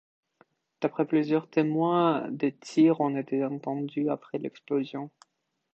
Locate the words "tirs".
2.55-3.01